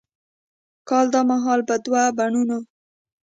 کال 0.89 1.05
دا 1.13 1.21
مهال 1.31 1.59
به 1.67 1.75
دوه 1.85 2.03
بڼوڼه، 2.17 2.57